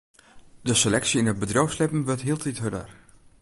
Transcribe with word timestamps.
De 0.67 0.73
seleksje 0.79 1.17
yn 1.19 1.31
it 1.31 1.41
bedriuwslibben 1.41 2.05
wurdt 2.07 2.25
hieltyd 2.25 2.59
hurder. 2.61 2.89